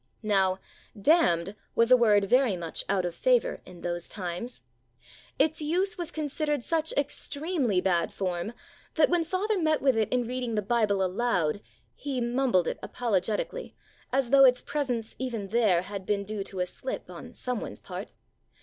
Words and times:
Now 0.23 0.57
"damned" 0.99 1.55
was 1.75 1.91
a 1.91 1.95
word 1.95 2.25
very 2.25 2.57
much 2.57 2.83
out 2.89 3.05
of 3.05 3.13
favor 3.13 3.61
in 3.67 3.81
those 3.81 4.09
times. 4.09 4.63
Its 5.37 5.61
use 5.61 5.95
was 5.95 6.09
considered 6.09 6.63
such 6.63 6.91
extremely 6.93 7.81
bad 7.81 8.11
form 8.11 8.53
that 8.95 9.11
when 9.11 9.23
father 9.23 9.59
met 9.59 9.79
with 9.79 9.95
it 9.95 10.09
in 10.11 10.25
reading 10.27 10.55
the 10.55 10.63
Bible 10.63 11.03
aloud 11.03 11.61
he 11.93 12.19
mumbled 12.19 12.67
it 12.67 12.79
apologetically, 12.81 13.75
as 14.11 14.31
tho 14.31 14.43
its 14.43 14.63
presence 14.63 15.15
even 15.19 15.49
there 15.49 15.83
had 15.83 16.07
been 16.07 16.23
due 16.23 16.43
to 16.45 16.61
a 16.61 16.65
slip 16.65 17.07
on 17.07 17.35
someone's 17.35 17.79
part. 17.79 18.11